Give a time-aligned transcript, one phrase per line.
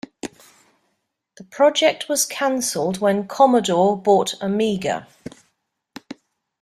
[1.37, 5.05] The project was cancelled when Commodore bought Amiga.